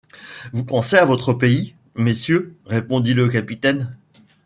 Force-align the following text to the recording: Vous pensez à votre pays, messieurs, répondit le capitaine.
Vous 0.51 0.65
pensez 0.65 0.95
à 0.97 1.05
votre 1.05 1.31
pays, 1.31 1.75
messieurs, 1.93 2.55
répondit 2.65 3.13
le 3.13 3.29
capitaine. 3.29 3.95